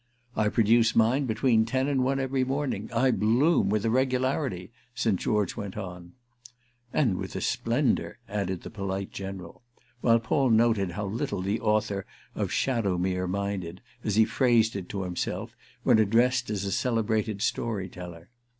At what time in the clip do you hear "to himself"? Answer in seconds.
14.89-15.55